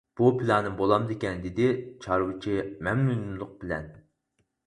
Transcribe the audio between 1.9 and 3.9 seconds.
چارۋىچى مەمنۇنلۇق بىلەن.